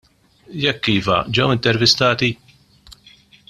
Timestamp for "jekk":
0.61-0.85